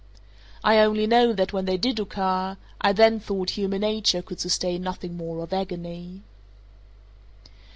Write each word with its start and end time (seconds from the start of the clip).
I 0.63 0.79
only 0.79 1.05
know, 1.05 1.31
that 1.31 1.53
when 1.53 1.65
they 1.65 1.77
did 1.77 1.99
occur, 1.99 2.57
I 2.81 2.91
then 2.91 3.19
thought 3.19 3.51
human 3.51 3.81
nature 3.81 4.23
could 4.23 4.39
sustain 4.39 4.81
nothing 4.81 5.15
more 5.15 5.43
of 5.43 5.53
agony. 5.53 6.23